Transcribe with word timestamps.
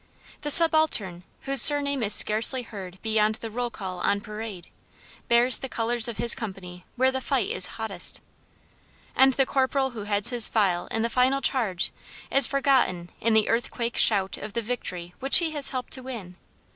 The 0.41 0.49
subaltern 0.49 1.21
whose 1.41 1.61
surname 1.61 2.01
is 2.01 2.11
scarcely 2.11 2.63
heard 2.63 2.99
beyond 3.03 3.35
the 3.35 3.51
roll 3.51 3.69
call 3.69 3.99
on 3.99 4.19
parade, 4.19 4.65
bears 5.27 5.59
the 5.59 5.69
colors 5.69 6.07
of 6.07 6.17
his 6.17 6.33
company 6.33 6.85
where 6.95 7.11
the 7.11 7.21
fight 7.21 7.51
is 7.51 7.67
hottest. 7.77 8.19
And 9.15 9.33
the 9.33 9.45
corporal 9.45 9.91
who 9.91 10.05
heads 10.05 10.31
his 10.31 10.47
file 10.47 10.87
in 10.87 11.03
the 11.03 11.09
final 11.11 11.39
charge, 11.39 11.91
is 12.31 12.47
forgotten 12.47 13.11
in 13.21 13.35
the 13.35 13.47
"earthquake 13.47 13.95
shout" 13.95 14.37
of 14.37 14.53
the 14.53 14.63
victory 14.63 15.13
which 15.19 15.37
he 15.37 15.51
has 15.51 15.69
helped 15.69 15.93
to 15.93 16.01
win. 16.01 16.35